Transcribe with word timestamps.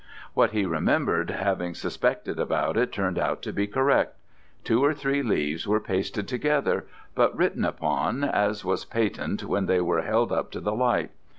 What 0.33 0.49
he 0.49 0.65
remembered 0.65 1.29
having 1.29 1.75
suspected 1.75 2.39
about 2.39 2.75
it 2.75 2.91
turned 2.91 3.19
out 3.19 3.43
to 3.43 3.53
be 3.53 3.67
correct. 3.67 4.17
Two 4.63 4.83
or 4.83 4.95
three 4.95 5.21
leaves 5.21 5.67
were 5.67 5.79
pasted 5.79 6.27
together, 6.27 6.87
but 7.13 7.37
written 7.37 7.63
upon, 7.63 8.23
as 8.23 8.65
was 8.65 8.83
patent 8.83 9.43
when 9.43 9.67
they 9.67 9.79
were 9.79 10.01
held 10.01 10.31
up 10.31 10.49
to 10.53 10.59
the 10.59 10.73
light. 10.73 11.11